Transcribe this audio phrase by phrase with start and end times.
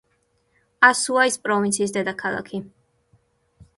[0.87, 2.63] ასუაის პროვინციის დედაქალაქი.